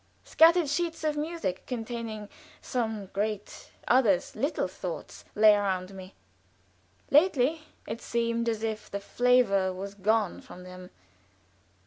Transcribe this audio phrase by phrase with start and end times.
[0.23, 2.27] Scattered sheets of music containing,
[2.59, 6.15] some great, others little thoughts, lay around me.
[7.11, 10.89] Lately it seemed as if the flavor was gone from them.